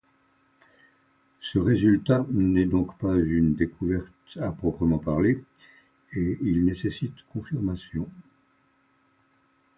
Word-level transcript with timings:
Ce 1.41 1.59
résultat 1.59 2.25
n'est 2.31 2.65
donc 2.65 2.97
pas 2.97 3.13
une 3.17 3.53
découverte 3.53 4.07
à 4.37 4.51
proprement 4.51 4.97
parler, 4.97 5.43
et 6.13 6.39
il 6.41 6.65
nécessite 6.65 7.13
confirmation. 7.31 8.09